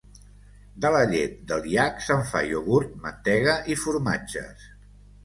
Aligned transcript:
De 0.85 0.89
la 0.93 1.01
llet 1.11 1.35
del 1.51 1.67
iac, 1.73 2.01
se'n 2.05 2.23
fa 2.31 2.41
iogurt, 2.53 2.97
mantega 3.05 3.55
i 3.75 3.79
formatges. 3.83 4.65